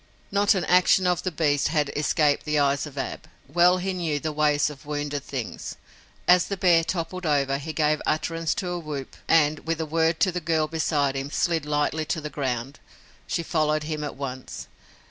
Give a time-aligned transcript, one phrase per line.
[0.31, 3.27] Not an action of the beast had escaped the eyes of Ab.
[3.47, 5.75] Well he knew the ways of wounded things.
[6.27, 10.19] As the bear toppled over he gave utterance to a whoop and, with a word
[10.21, 12.79] to the girl beside him, slid lightly to the ground,
[13.27, 14.67] she following him at once.